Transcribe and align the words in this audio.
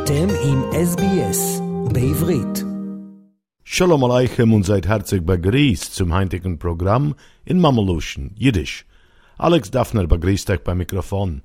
אתם 0.00 0.28
עם 0.44 0.62
SBS 0.72 1.60
בעברית. 1.92 2.64
Shalom 3.64 4.02
Aleichem 4.04 4.52
und 4.54 4.64
seid 4.64 4.86
herzlich 4.86 5.22
begrüßt 5.22 5.94
zum 5.94 6.14
heutigen 6.14 6.58
Programm 6.58 7.14
in 7.44 7.60
Mameluschen, 7.60 8.34
Jiddisch. 8.36 8.86
Alex 9.38 9.70
Daffner 9.70 10.06
begrüßt 10.06 10.50
euch 10.50 10.62
beim 10.64 10.78
Mikrofon. 10.78 11.42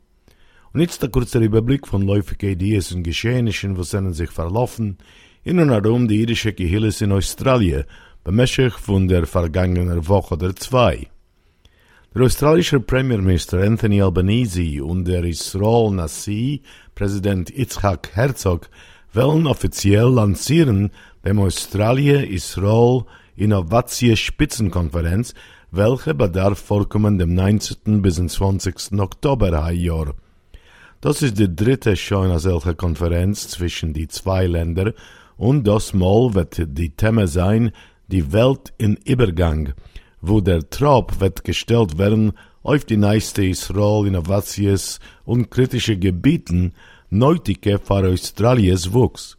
Und 0.74 0.82
jetzt 0.82 1.02
der 1.02 1.10
kurze 1.10 1.40
Überblick 1.40 1.88
von 1.88 2.02
läufigen 2.04 2.52
Ideen 2.52 2.84
und 2.94 3.04
Geschehnissen, 3.04 3.78
was 3.78 3.90
sind 3.90 4.14
sich 4.14 4.32
verlaufen, 4.32 4.98
in 5.44 5.60
und 5.60 5.72
herum 5.72 6.08
die 6.08 6.20
jüdische 6.22 6.54
Gehilles 6.54 7.02
in 7.02 7.12
Australien, 7.12 7.84
bemäßig 8.24 8.74
von 8.74 9.08
der 9.08 9.26
vergangenen 9.26 10.08
Woche 10.08 10.36
oder 10.36 10.56
zwei. 10.56 11.08
Der 12.17 12.25
australische 12.25 12.81
Premierminister 12.81 13.61
Anthony 13.63 14.01
Albanese 14.01 14.83
und 14.83 15.05
der 15.05 15.23
Israel 15.25 15.91
Nasi, 15.91 16.63
Präsident 16.95 17.51
Yitzhak 17.51 18.09
Herzog, 18.15 18.71
wollen 19.13 19.47
offiziell 19.47 20.09
lancieren 20.09 20.93
dem 21.27 21.39
Australie-Israel 21.39 23.05
Innovatie 23.37 24.17
Spitzenkonferenz, 24.17 25.35
welche 25.71 26.15
bedarf 26.15 26.59
vorkommen 26.59 27.19
dem 27.19 27.35
19. 27.35 28.01
bis 28.01 28.15
20. 28.15 28.99
Oktober 28.99 29.71
Jahr. 29.73 30.15
Das 31.03 31.21
ist 31.21 31.39
die 31.39 31.55
dritte 31.55 31.97
schon 31.97 32.39
solche 32.39 32.75
Konferenz 32.75 33.49
zwischen 33.49 33.93
die 33.93 34.09
zwei 34.09 34.47
Länder 34.47 34.95
und 35.37 35.65
das 35.65 35.93
Mal 35.93 36.33
wird 36.33 36.63
die 36.79 36.97
Thema 36.97 37.27
sein, 37.27 37.73
die 38.09 38.33
Welt 38.33 38.73
in 38.79 38.97
Übergang– 39.05 39.75
wo 40.29 40.41
der 40.41 40.69
Trop 40.69 41.21
wird 41.21 41.45
gestellt 41.45 41.99
werden 41.99 42.33
auf 42.63 42.85
die 42.85 42.97
nächste 42.97 43.45
Israel 43.45 44.07
Innovations 44.07 44.99
und 45.25 45.51
kritische 45.51 45.97
Gebieten 45.97 46.73
nötige 47.11 47.79
für 47.79 48.09
Australiens 48.09 48.93
Wuchs. 48.93 49.37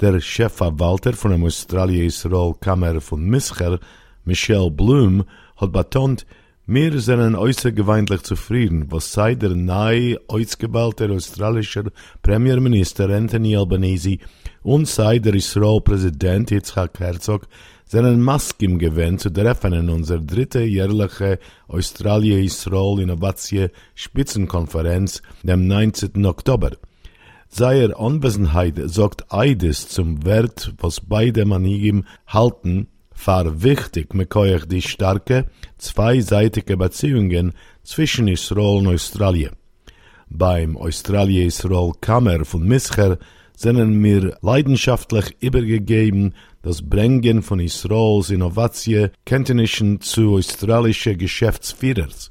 Der 0.00 0.20
Chefverwalter 0.20 1.14
von 1.14 1.30
der 1.30 1.46
Australie-Israel 1.46 2.54
Kammer 2.60 3.00
von 3.00 3.24
Mischer, 3.24 3.78
Michelle 4.24 4.70
Bloom, 4.70 5.24
hat 5.56 5.72
betont, 5.72 6.26
wir 6.66 7.00
sind 7.00 7.34
äußergewöhnlich 7.34 8.22
zufrieden, 8.22 8.86
was 8.90 9.12
sei 9.12 9.34
der 9.34 9.50
neu 9.50 10.16
ausgewählte 10.28 11.10
australische 11.10 11.84
Premierminister 12.22 13.08
Anthony 13.10 13.56
Albanese 13.56 14.18
und 14.62 14.86
sei 14.86 15.18
der 15.18 15.34
Israel-Präsident 15.34 16.50
Yitzhak 16.50 17.00
Herzog 17.00 17.48
seinen 17.92 18.22
Maskim 18.22 18.78
gewähnt 18.78 19.20
zu 19.20 19.28
treffen 19.30 19.74
in 19.74 19.90
unser 19.90 20.18
dritte 20.18 20.62
jährliche 20.62 21.38
Australie-Israel 21.68 22.98
Innovatie 23.00 23.68
Spitzenkonferenz 23.94 25.20
dem 25.42 25.66
19. 25.66 26.24
Oktober. 26.24 26.70
Seine 27.48 27.94
Anwesenheit 27.98 28.80
sorgt 28.86 29.30
eides 29.30 29.90
zum 29.90 30.24
Wert, 30.24 30.72
was 30.78 31.02
beide 31.02 31.44
Manigim 31.44 32.06
halten, 32.26 32.88
war 33.26 33.62
wichtig 33.62 34.14
mit 34.14 34.34
euch 34.36 34.64
die 34.64 34.80
starke, 34.80 35.50
zweiseitige 35.76 36.78
Beziehungen 36.78 37.52
zwischen 37.82 38.26
Israel 38.26 38.78
und 38.78 38.86
Australien. 38.86 39.52
Beim 40.30 40.78
Australie-Israel-Kammer 40.78 42.46
von 42.46 42.66
Mischer 42.66 43.18
sind 43.54 43.76
mir 44.00 44.38
leidenschaftlich 44.40 45.36
übergegeben 45.40 46.32
das 46.62 46.80
Bringen 46.80 47.42
von 47.42 47.58
Israels 47.60 48.30
Innovatie 48.30 49.08
Kenntnissen 49.26 50.00
zu 50.00 50.36
australische 50.36 51.16
Geschäftsführers. 51.16 52.30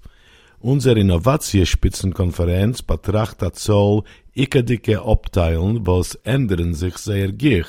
Unsere 0.59 0.99
Innovatie-Spitzenkonferenz 0.99 2.81
betrachtet 2.81 3.57
soll 3.57 4.03
ikedicke 4.33 5.01
Abteilen, 5.01 5.85
was 5.85 6.15
ändern 6.23 6.73
sich 6.73 6.97
sehr 6.97 7.31
gich, 7.31 7.65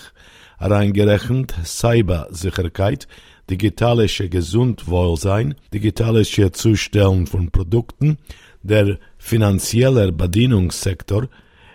reingerechnet 0.60 1.54
Cybersicherheit, 1.64 3.08
digitalische 3.50 4.28
Gesundwohlsein, 4.28 5.56
digitalische 5.74 6.52
Zustellen 6.52 7.26
von 7.26 7.50
Produkten, 7.50 8.18
der 8.62 8.98
finanzielle 9.18 10.12
Bedienungssektor, 10.12 11.28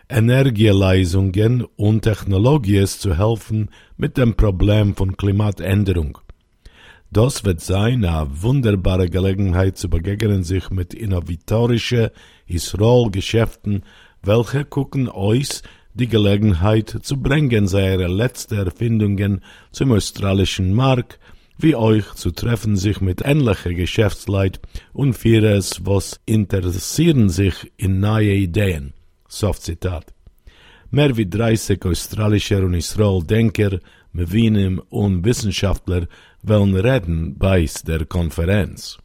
Energieleistungen 0.10 1.66
und 1.76 2.04
Technologien 2.04 2.88
zu 2.88 3.18
helfen 3.18 3.70
mit 3.98 4.18
dem 4.18 4.36
Problem 4.36 4.96
von 4.96 5.18
Klimaänderung. 5.18 6.20
Das 7.12 7.44
wird 7.44 7.62
sein 7.62 8.06
eine 8.06 8.28
wunderbare 8.42 9.10
Gelegenheit 9.10 9.78
zu 9.78 9.90
begegnen 9.90 10.44
sich 10.44 10.70
mit 10.70 10.94
innovatorischen 10.94 12.10
Israel-Geschäften, 12.48 13.84
welche 14.24 14.66
gucken 14.66 15.10
euch 15.10 15.62
die 15.94 16.08
Gelegenheit 16.08 16.90
zu 17.02 17.22
bringen, 17.22 17.68
seine 17.68 18.08
letzte 18.08 18.58
Erfindungen 18.58 19.42
zum 19.72 19.92
australischen 19.92 20.74
Markt, 20.74 21.20
wie 21.58 21.76
euch 21.76 22.14
zu 22.14 22.32
treffen 22.32 22.76
sich 22.76 23.02
mit 23.02 23.26
ähnlichen 23.26 23.76
Geschäftsleit 23.76 24.62
und 24.94 25.14
Führers, 25.14 25.86
was 25.86 26.20
interessieren 26.26 27.30
sich 27.30 27.72
in 27.78 28.00
neue 28.00 28.34
Ideen. 28.34 28.94
Soft 29.28 29.64
Zitat. 29.64 30.14
Mehr 30.90 31.16
wie 31.18 31.30
30 31.30 31.84
australischer 31.86 32.64
und 32.64 32.74
Israel-Denker, 32.74 33.80
Mevinim 34.14 34.82
und 34.90 35.26
Wissenschaftler 35.26 36.08
wollen 36.44 36.76
reden 36.76 37.38
bei 37.38 37.68
der 37.86 38.06
Konferenz. 38.06 38.98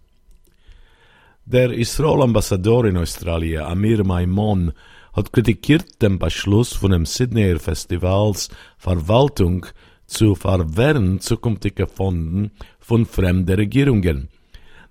Der 1.45 1.73
Israel-Ambassador 1.73 2.85
in 2.85 2.97
Australien, 2.97 3.63
Amir 3.63 4.05
Maimon, 4.05 4.73
hat 5.13 5.33
kritikiert 5.33 6.01
den 6.01 6.19
Beschluss 6.19 6.73
von 6.73 6.93
dem 6.93 7.05
Sydneyer 7.05 7.59
Festivals 7.59 8.49
Verwaltung 8.79 9.67
zu 10.07 10.35
verwehren 10.35 11.21
zukünftige 11.21 11.87
Fonden 11.87 12.53
von 12.79 13.07
fremden 13.07 13.57
Regierungen– 13.57 14.29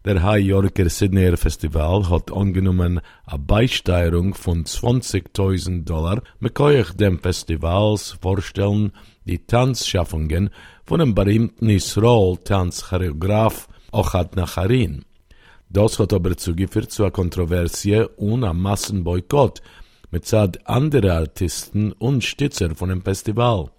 der 0.04 0.24
High 0.24 0.44
Yorker 0.44 0.90
Sydney 0.90 1.38
Festival 1.38 2.10
hat 2.10 2.32
angenommen 2.32 3.02
a 3.26 3.38
Beisteuerung 3.38 4.34
von 4.34 4.66
20.000 4.66 5.84
Dollar 5.84 6.24
mit 6.40 6.60
euch 6.60 6.92
dem 6.94 7.20
Festivals 7.20 8.18
vorstellen 8.20 8.94
die 9.26 9.46
Tanzschaffungen 9.46 10.50
von 10.86 11.00
dem 11.00 11.14
berühmten 11.14 11.70
Israel-Tanzchoreograf 11.70 13.68
Ochad 13.92 14.36
Nacharin. 14.36 15.06
Das 15.70 16.00
hat 16.00 16.14
aber 16.14 16.36
zugeführt 16.36 16.92
zu 16.92 17.04
einer 17.04 17.12
Kontroversie 17.12 18.06
und 18.18 18.44
einem 18.44 18.60
Massenboykott 18.60 19.62
mit 20.10 20.26
Zeit 20.26 20.68
anderer 20.68 21.18
Artisten 21.18 21.92
und 21.92 22.24
Stützer 22.24 22.74
von 22.74 22.90
dem 22.90 23.04
Festival. 23.04 23.70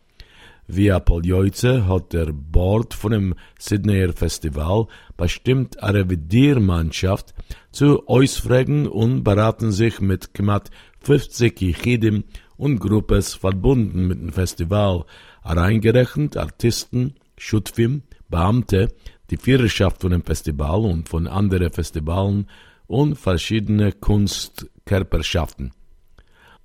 Via 0.75 1.01
Poljoice 1.01 1.87
hat 1.87 2.15
der 2.15 2.33
Board 2.33 2.95
von 2.95 3.13
dem 3.13 3.35
Sydneyer 3.59 4.15
Festival 4.15 4.87
bestimmt 5.19 5.83
eine 5.83 5.99
Revidiermannschaft 5.99 7.35
zu 7.73 8.07
ausfragen 8.07 8.87
und 8.87 9.23
beraten 9.23 9.71
sich 9.71 10.01
mit 10.01 10.33
knapp 10.33 10.71
50 11.01 11.61
Yichidim 11.61 12.25
und 12.57 12.79
Gruppes 12.79 13.35
verbunden 13.35 14.07
mit 14.07 14.19
dem 14.19 14.33
Festival, 14.33 15.05
reingerechnet 15.45 16.39
Artisten, 16.39 17.17
Schutfim, 17.37 18.05
Beamte, 18.31 18.95
die 19.29 19.37
Führerschaft 19.37 20.01
von 20.01 20.13
dem 20.13 20.25
Festival 20.25 20.87
und 20.87 21.07
von 21.07 21.27
anderen 21.27 21.71
Festivalen 21.71 22.49
und 22.87 23.17
verschiedene 23.17 23.93
Kunstkörperschaften. 23.93 25.73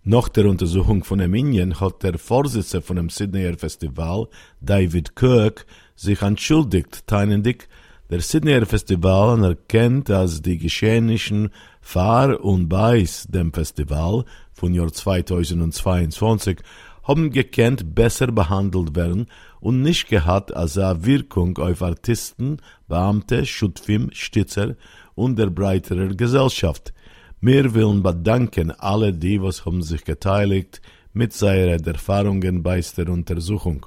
Nach 0.10 0.30
der 0.30 0.46
Untersuchung 0.46 1.04
von 1.04 1.20
Armenien 1.20 1.82
hat 1.82 2.02
der 2.02 2.18
Vorsitzende 2.18 2.82
von 2.82 2.96
dem 2.96 3.10
Sydneyer 3.10 3.58
Festival, 3.58 4.30
David 4.62 5.18
Kirk, 5.18 5.66
sich 5.98 6.22
entschuldigt, 6.22 7.06
teilendig, 7.08 7.68
der 8.10 8.22
Sydneyer 8.22 8.66
Festival 8.66 9.32
anerkennt, 9.32 10.08
dass 10.08 10.42
die 10.42 10.60
Geschehnischen 10.60 11.50
vor 11.82 12.40
und 12.42 12.70
bei 12.70 13.06
dem 13.28 13.52
Festival 13.52 14.24
von 14.54 14.74
Jahr 14.74 14.94
2022 14.94 16.60
haben 17.04 17.30
gekannt 17.30 17.94
besser 17.94 18.28
behandelt 18.28 18.96
werden 18.96 19.28
und 19.60 19.82
nicht 19.82 20.08
gehabt 20.08 20.56
als 20.56 20.78
eine 20.78 21.06
Wirkung 21.06 21.58
auf 21.58 21.82
Artisten, 21.82 22.62
Beamte, 22.88 23.46
Schutfim, 23.46 24.10
Stützer 24.14 24.78
und 25.16 25.38
der 25.38 25.48
breiteren 25.50 26.16
Gesellschaft. 26.16 26.94
Wir 27.40 27.76
wollen 27.76 28.02
bedanken 28.02 28.72
alle 28.72 29.14
die, 29.14 29.40
was 29.40 29.64
haben 29.64 29.84
sich 29.84 30.04
geteiligt 30.04 30.82
mit 31.14 31.34
seinen 31.34 31.86
Erfahrungen 31.86 32.64
bei 32.64 32.82
der 32.98 33.10
Untersuchung. 33.10 33.86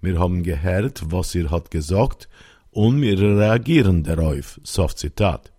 Wir 0.00 0.20
haben 0.20 0.44
gehört, 0.44 1.02
was 1.10 1.34
ihr 1.34 1.50
hat 1.50 1.72
gesagt 1.72 2.28
und 2.70 3.02
wir 3.02 3.18
reagieren 3.18 4.04
darauf. 4.04 4.60
Soft 4.62 4.98
Zitat. 4.98 5.50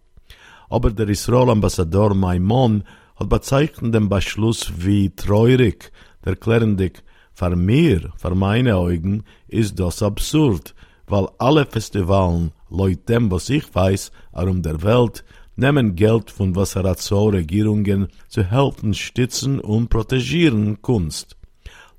Aber 0.70 0.92
der 0.92 1.10
Israel-Ambassador 1.10 2.14
Maimon 2.14 2.86
hat 3.18 3.28
bezeichnet 3.28 3.94
den 3.94 4.08
Beschluss 4.08 4.72
wie 4.78 5.10
treurig, 5.10 5.92
erklärendig, 6.24 7.04
für 7.34 7.54
mir, 7.58 8.14
für 8.16 8.34
meine 8.34 8.78
Augen, 8.78 9.26
ist 9.50 9.78
das 9.78 10.02
absurd, 10.02 10.74
weil 11.08 11.28
alle 11.38 11.66
Festivalen, 11.66 12.54
laut 12.70 13.10
dem, 13.10 13.30
was 13.30 13.50
ich 13.50 13.76
weiß, 13.76 14.14
um 14.32 14.62
der 14.62 14.82
Welt, 14.84 15.26
nehmen 15.56 15.96
Geld 15.96 16.32
von 16.32 16.56
Wasserazzo-Regierungen 16.56 18.08
zu 18.28 18.44
helfen, 18.44 18.94
stützen 18.94 19.60
und 19.60 19.90
protegieren 19.90 20.82
Kunst. 20.82 21.38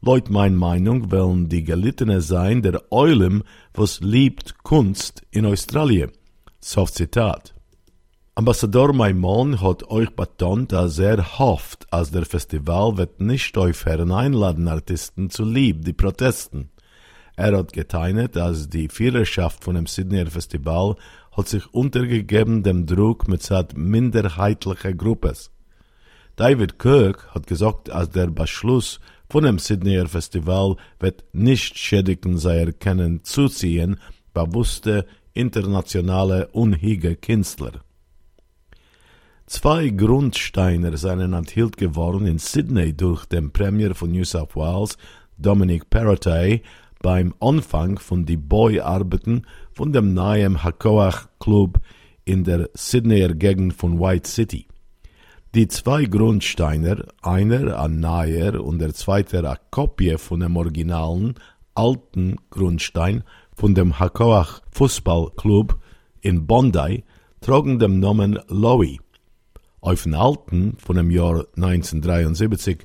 Laut 0.03 0.31
mein 0.31 0.55
Meinung 0.55 1.11
wollen 1.11 1.49
die 1.49 1.65
Gelittene 1.65 2.21
sein 2.21 2.63
der 2.63 2.83
Eulim, 2.91 3.43
was 3.75 4.01
liebt 4.01 4.63
Kunst 4.63 5.23
in 5.31 5.47
Australien. 5.47 6.13
Soft 6.61 6.95
Zitat. 6.95 7.55
Ambassador 8.35 8.93
Maimon 8.93 9.63
hat 9.63 9.89
euch 9.91 10.11
betont, 10.11 10.73
dass 10.73 10.99
er 10.99 11.39
hofft, 11.39 11.91
als 11.91 12.11
der 12.11 12.27
Festival 12.27 12.99
wird 12.99 13.19
nicht 13.19 13.57
aufhören 13.57 14.13
einladen, 14.13 14.69
Artisten 14.69 15.31
zu 15.31 15.43
lieb, 15.43 15.87
die 15.87 15.95
Protesten. 15.95 16.71
Er 17.37 17.57
hat 17.57 17.75
geteilt, 17.75 18.35
dass 18.35 18.69
die 18.71 18.89
Führerschaft 18.89 19.63
von 19.63 19.75
dem 19.75 19.87
Sydneyer 19.87 20.27
Festival 20.27 20.97
hat 21.33 21.49
sich 21.49 21.67
untergegeben 21.75 22.63
dem 22.63 22.87
Druck 22.87 23.29
mit 23.29 23.43
seiner 23.43 23.69
minderheitlichen 23.75 24.97
Gruppes. 24.97 25.51
David 26.37 26.79
Kirk 26.79 27.29
hat 27.35 27.47
gesagt, 27.47 27.91
als 27.91 28.11
der 28.11 28.29
Beschluss 28.29 29.01
von 29.29 29.45
dem 29.45 29.59
Sydneyer 29.59 30.09
Festival 30.09 30.77
wird 30.99 31.25
nicht 31.33 31.77
schädigen 31.77 32.39
sei 32.39 32.61
erkennen 32.61 33.23
zuziehen, 33.23 33.99
bewusste 34.33 35.07
internationale 35.35 36.49
unhige 36.49 37.17
Künstler. 37.17 37.83
Zwei 39.47 39.91
Grundsteiner 39.91 40.97
seien 40.97 41.33
enthielt 41.33 41.77
geworden 41.77 42.27
in 42.27 42.39
Sydney 42.39 42.97
durch 42.97 43.27
den 43.27 43.53
Premier 43.53 43.95
von 43.95 44.11
New 44.11 44.25
South 44.25 44.57
Wales, 44.57 44.97
Dominic 45.39 45.89
Perrottet, 45.89 46.63
beim 47.07 47.35
Anfang 47.39 48.01
von 48.01 48.27
die 48.27 48.37
Boy-Arbeiten 48.37 49.47
von 49.71 49.93
dem 49.93 50.13
neuen 50.13 50.65
Hakoach 50.65 51.29
Club 51.39 51.79
in 52.25 52.43
der 52.43 52.69
Sydneyer 52.75 53.33
Gegend 53.33 53.75
von 53.75 54.01
White 54.01 54.29
City. 54.29 54.67
Die 55.55 55.69
zwei 55.69 56.07
Grundsteiner, 56.07 57.05
einer 57.23 57.79
ein 57.79 58.01
neuer 58.01 58.61
und 58.61 58.81
der 58.81 58.93
zweite 58.93 59.39
eine 59.39 59.57
Kopie 59.71 60.19
von 60.19 60.41
dem 60.41 60.57
originalen 60.57 61.35
alten 61.77 62.39
Grundstein 62.51 63.23
von 63.55 63.77
dem 63.77 64.01
Hakoach 64.01 64.63
Fußballclub 64.73 65.79
in 66.23 66.49
Bondi, 66.49 67.05
trugen 67.41 67.79
den 67.79 68.01
Namen 68.01 68.41
Lowy. 68.49 68.99
Auf 69.81 70.03
den 70.03 70.15
alten 70.15 70.77
von 70.79 70.97
dem 70.97 71.13
Jahr 71.13 71.47
1973 71.55 72.79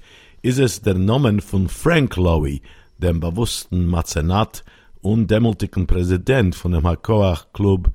ist 0.43 0.59
es 0.59 0.83
der 0.83 0.93
Name 0.93 1.41
von 1.41 1.67
Frank 1.67 2.17
Lowy, 2.17 2.61
dem 3.01 3.19
bewussten 3.19 3.85
Mazenat 3.85 4.63
und 5.01 5.29
demütigen 5.29 5.87
Präsident 5.87 6.55
von 6.55 6.71
dem 6.71 6.87
Hakoach 6.87 7.51
Club, 7.53 7.91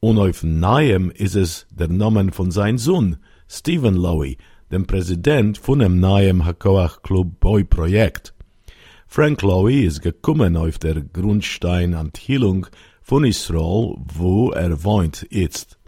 und 0.00 0.18
auf 0.18 0.44
neuen 0.44 1.10
ist 1.10 1.34
es 1.34 1.66
der 1.70 1.88
Name 1.88 2.30
von 2.32 2.50
seinem 2.50 2.78
Sohn, 2.78 3.16
Stephen 3.48 3.94
Lowy, 3.94 4.38
dem 4.70 4.86
Präsident 4.86 5.58
von 5.58 5.80
dem 5.80 5.98
neuen 5.98 6.44
Hakoach 6.44 7.02
Club 7.02 7.40
Boy 7.40 7.64
Projekt. 7.64 8.32
Frank 9.08 9.42
Lowy 9.42 9.84
ist 9.84 10.02
gekommen 10.02 10.56
auf 10.56 10.78
der 10.78 11.00
Grundstein 11.00 11.94
Antheilung 11.94 12.66
von 13.02 13.24
Israel, 13.24 13.96
wo 14.14 14.50
er 14.50 14.84
wohnt 14.84 15.26
jetzt. 15.30 15.78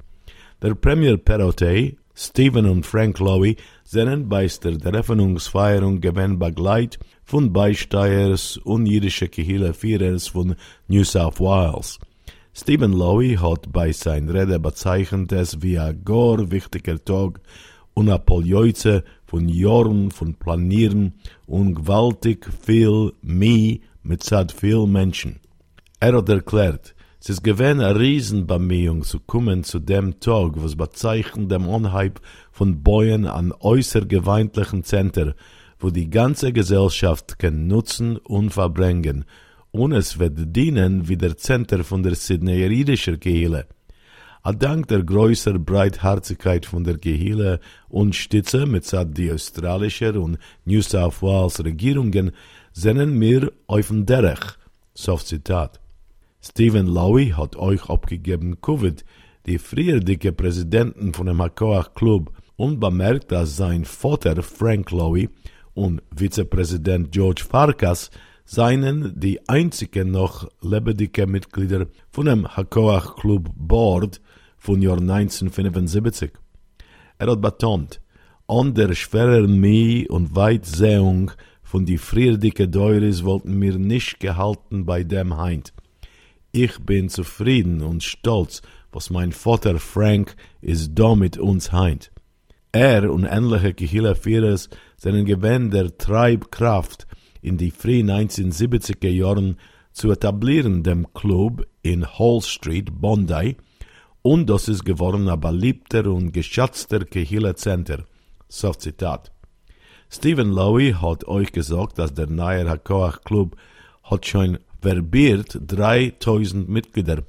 Der 0.62 0.74
Premier 0.74 1.16
Perrottet 1.18 1.98
Stephen 2.14 2.66
und 2.66 2.84
Frank 2.84 3.18
Lowy 3.18 3.56
sind 3.90 4.28
bei 4.28 4.46
der 4.46 4.84
Eröffnungsfeierung 4.84 6.00
gewinn 6.00 6.38
begleit 6.38 7.00
von 7.25 7.52
Beisteuers 7.52 8.56
und 8.56 8.87
jüdische 8.87 9.26
Kehille-Führers 9.26 10.28
von 10.28 10.54
New 10.87 11.02
South 11.02 11.40
Wales. 11.40 11.98
Stephen 12.54 12.92
Lowy 12.92 13.34
hat 13.34 13.72
bei 13.72 13.90
sein 13.90 14.28
Rede 14.28 14.60
bezeichnet 14.60 15.32
es 15.32 15.60
wie 15.60 15.76
ein 15.76 16.04
gar 16.04 16.52
wichtiger 16.52 17.04
Tag 17.04 17.40
und 17.92 18.08
ein 18.08 18.25
Poljöze 18.25 19.02
von 19.26 19.48
Jahren 19.48 20.12
von 20.12 20.34
Planieren 20.34 21.14
und 21.48 21.75
gewaltig 21.75 22.46
viel 22.62 23.12
mehr 23.22 23.78
mit 24.04 24.22
sad 24.22 24.52
viel 24.52 24.87
Menschen. 24.87 25.40
Er 25.98 26.16
hat 26.16 26.28
erklärt, 26.28 26.94
es 27.22 27.28
ist 27.28 27.44
gewähne 27.44 27.87
eine 27.87 28.00
Riesenbemühung 28.00 29.02
zu 29.02 29.20
kommen 29.20 29.62
zu 29.62 29.78
dem 29.78 30.20
Tag, 30.20 30.52
was 30.55 30.75
bezeichnet 30.75 31.50
dem 31.50 31.69
Unhype 31.69 32.19
von 32.50 32.82
Bäuen 32.82 33.26
an 33.26 33.52
äußergeweintlichen 33.52 34.84
Zentren, 34.84 35.34
wo 35.78 35.90
die 35.90 36.08
ganze 36.08 36.50
Gesellschaft 36.50 37.38
kann 37.38 37.67
nutzen 37.67 38.17
und 38.17 38.50
verbringen, 38.50 39.26
und 39.70 39.93
es 39.93 40.19
wird 40.19 40.56
dienen 40.56 41.08
wie 41.08 41.19
der 41.19 41.37
Zentrum 41.37 41.84
von 41.84 42.02
der 42.02 42.14
Sydneyer 42.14 42.70
jüdischer 42.70 43.19
Kehle. 43.19 43.66
A 44.43 44.52
dank 44.52 44.88
der 44.88 45.02
größer 45.02 45.58
Breitherzigkeit 45.58 46.64
von 46.64 46.84
der 46.84 46.96
Kehle 46.96 47.61
und 47.90 48.16
Stütze 48.16 48.64
mit 48.64 48.90
die 49.16 49.31
australische 49.31 50.19
und 50.19 50.38
New 50.64 50.81
South 50.81 51.20
Wales 51.20 51.62
Regierungen 51.62 52.32
sind 52.73 53.20
wir 53.20 53.52
auf 53.66 53.88
dem 53.88 54.06
Derech. 54.06 54.56
Soft 54.94 55.26
Zitat. 55.26 55.79
Stephen 56.42 56.87
Lowy 56.87 57.34
hat 57.37 57.56
euch 57.56 57.90
abgegeben 57.90 58.62
Covid, 58.62 59.04
die 59.44 59.58
früher 59.58 60.00
dicke 60.00 60.32
Präsidenten 60.32 61.12
von 61.12 61.26
dem 61.26 61.42
Hakoach 61.42 61.92
Club, 61.92 62.32
und 62.56 62.81
bemerkt, 62.81 63.31
dass 63.31 63.56
sein 63.56 63.84
Vater 63.84 64.42
Frank 64.42 64.90
Lowy 64.90 65.28
und 65.75 66.02
Vizepräsident 66.14 67.12
George 67.12 67.44
Farkas 67.48 68.10
seien 68.44 69.12
die 69.16 69.48
einzigen 69.48 70.10
noch 70.10 70.48
lebendige 70.62 71.26
Mitglieder 71.26 71.87
von 72.10 72.26
dem 72.26 72.48
Hakoach 72.48 73.16
Club 73.16 73.50
Board 73.54 74.20
von 74.56 74.81
Jahr 74.81 74.98
1975. 74.98 76.32
Er 77.19 77.31
hat 77.31 77.40
betont, 77.42 78.00
an 78.46 78.75
der 78.75 78.94
schweren 78.94 79.60
Mie 79.60 80.08
und 80.08 80.34
Weitsehung 80.34 81.32
von 81.62 81.84
die 81.84 81.98
frierdicke 81.98 82.66
Deures 82.66 83.25
wollten 83.25 83.58
mir 83.58 83.78
nicht 83.78 84.20
gehalten 84.20 84.87
bei 84.87 85.04
dem 85.04 85.37
Heint. 85.37 85.75
Ich 86.52 86.81
bin 86.81 87.08
zufrieden 87.08 87.81
und 87.81 88.02
stolz, 88.02 88.62
was 88.91 89.11
mein 89.11 89.31
Vater 89.31 89.79
Frank 89.79 90.35
ist 90.61 90.93
da 90.94 91.14
mit 91.14 91.38
uns 91.38 91.70
heint. 91.70 92.11
Er 92.73 93.12
und 93.12 93.25
ähnliche 93.25 93.73
Kehila-Führers 93.75 94.69
sind 94.97 95.25
gewähnt 95.26 95.73
der 95.73 95.97
Treibkraft 95.97 97.06
in 97.41 97.56
die 97.56 97.70
frühen 97.70 98.11
1970er 98.11 99.08
Jahren 99.08 99.58
zu 99.93 100.11
etablieren 100.11 100.82
dem 100.82 101.12
Club 101.14 101.67
in 101.82 102.06
Hall 102.06 102.41
Street, 102.43 103.00
Bondi, 103.00 103.56
und 104.23 104.50
das 104.50 104.69
ist 104.69 104.85
geworden 104.85 105.29
ein 105.29 105.41
beliebter 105.41 106.06
und 106.06 106.32
geschätzter 106.32 107.05
Kehila-Center. 107.05 108.05
So 108.49 108.73
Zitat. 108.73 109.32
Stephen 110.11 110.50
Lowy 110.50 110.97
hat 111.00 111.26
euch 111.28 111.52
gesagt, 111.52 111.99
dass 111.99 112.12
der 112.12 112.26
neue 112.26 112.69
Hakoach 112.69 113.23
Club 113.23 113.57
hat 114.02 114.26
schon 114.26 114.59
verbiert 114.80 115.58
3000 115.66 116.68
Mitglieder, 116.68 117.25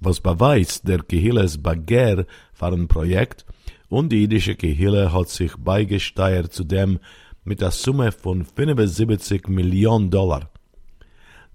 was 0.00 0.20
beweist 0.20 0.86
der 0.86 0.98
Kehilles 1.02 1.62
Bagger 1.62 2.26
für 2.52 2.66
ein 2.66 2.88
Projekt 2.88 3.44
und 3.88 4.10
die 4.10 4.22
jüdische 4.22 4.54
Kehille 4.54 5.12
hat 5.12 5.28
sich 5.28 5.56
beigesteuert 5.56 6.52
zu 6.52 6.64
dem 6.64 6.98
mit 7.44 7.60
der 7.60 7.72
Summe 7.72 8.12
von 8.12 8.44
75 8.44 9.48
Millionen 9.48 10.10
Dollar. 10.10 10.48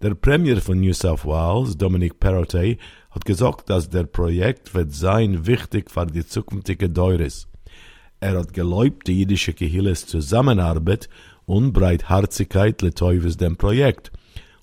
Der 0.02 0.14
Premier 0.14 0.58
von 0.62 0.80
New 0.80 0.94
South 0.94 1.26
Wales, 1.26 1.78
Dominic 1.78 2.20
Perrottet, 2.20 2.78
hat 3.10 3.26
gesagt, 3.26 3.70
dass 3.70 3.90
der 3.90 4.04
Projekt 4.04 4.76
wird 4.76 4.94
sein 4.94 5.48
wichtig 5.48 5.90
für 5.90 6.06
die 6.06 6.28
zukünftige 6.28 6.90
Deures. 6.90 7.48
Er 8.20 8.38
hat 8.38 8.54
geläubt, 8.54 9.08
die 9.08 9.22
jüdische 9.22 9.54
Kehilles 9.54 10.06
Zusammenarbeit 10.06 11.10
und 11.46 11.74
Breitherzigkeit 11.74 12.82
Letoives 12.82 13.38
dem 13.38 13.58
Projekt 13.58 14.12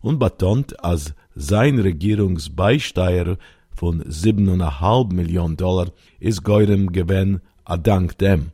und 0.04 0.18
betont, 0.18 0.84
als 0.84 1.14
sein 1.34 1.78
Regierungsbeisteuer 1.78 3.38
von 3.75 4.02
7,5 4.02 5.14
Millionen 5.14 5.56
Dollar 5.56 5.88
ist 6.20 6.44
geurem 6.44 6.92
Gewinn 6.92 7.40
a 7.64 7.78
dank 7.78 8.18
dem. 8.18 8.52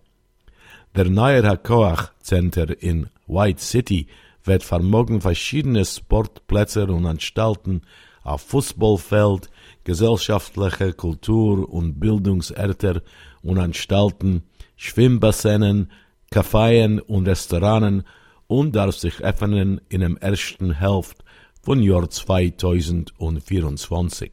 Der 0.95 1.11
neue 1.11 1.43
Hakoach 1.43 2.13
Center 2.23 2.81
in 2.81 3.09
White 3.27 3.61
City 3.61 4.07
wird 4.45 4.63
vermogen 4.63 5.21
verschiedene 5.21 5.85
Sportplätze 5.85 6.87
und 6.87 7.05
Anstalten 7.05 7.83
auf 8.23 8.43
Fußballfeld, 8.43 9.51
gesellschaftliche 9.83 10.93
Kultur- 10.93 11.69
und 11.69 11.99
Bildungserter 11.99 13.03
und 13.43 13.59
Anstalten, 13.59 14.45
Schwimmbassinen, 14.77 15.91
Caféen 16.31 17.01
und 17.01 17.27
Restauranten 17.27 18.05
und 18.47 18.77
darf 18.77 18.95
sich 18.95 19.21
öffnen 19.21 19.81
in 19.89 20.01
der 20.01 20.15
ersten 20.21 20.73
Hälfte 20.79 21.25
von 21.63 21.83
Jahr 21.83 22.09
2024. 22.09 24.33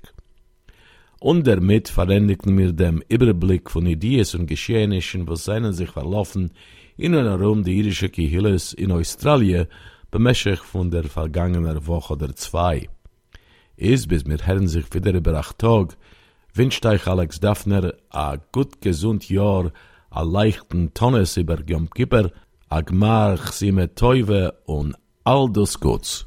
Und 1.20 1.48
damit 1.48 1.90
verändigten 1.90 2.58
wir 2.58 2.74
dem 2.74 3.04
Überblick 3.10 3.72
von 3.72 3.86
Ideen 3.86 4.26
und 4.36 4.48
Geschehnissen, 4.48 5.28
was 5.28 5.46
seinen 5.46 5.74
sich 5.74 5.90
verlaufen 5.90 6.52
in 6.96 7.16
und 7.16 7.26
herum 7.26 7.64
die 7.64 7.80
irische 7.80 8.10
Kihilles 8.10 8.74
in 8.74 8.92
Australien 8.92 9.68
bemächtig 10.12 10.60
von 10.60 10.92
der 10.92 11.04
vergangenen 11.04 11.88
Woche 11.88 12.14
oder 12.14 12.36
zwei. 12.36 12.88
Ist 13.76 14.08
bis 14.08 14.26
mir 14.26 14.46
hören 14.46 14.68
sich 14.68 14.94
wieder 14.94 15.14
über 15.14 15.34
acht 15.36 15.60
Tag, 15.60 15.98
wünscht 16.54 16.86
euch 16.86 17.08
Alex 17.08 17.40
Daphner 17.40 17.94
a 18.10 18.38
gut 18.52 18.82
gesund 18.82 19.30
Jahr, 19.30 19.72
a 20.10 20.22
leichten 20.22 20.94
Tonnes 20.94 21.38
über 21.38 21.60
Yom 21.68 21.90
Kippur, 21.90 22.32
a 22.70 22.82
gmar 22.82 23.38
chsime 23.38 23.94
Teuve 23.94 24.54
und 24.66 24.96
all 25.24 25.52
das 25.52 25.80
Gutes. 25.80 26.27